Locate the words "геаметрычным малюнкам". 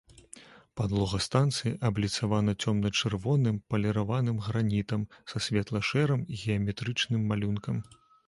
6.39-7.77